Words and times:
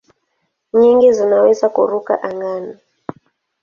Nyingi 0.77 1.07
zinaweza 1.17 1.65
kuruka 1.73 2.13
angani. 2.27 2.73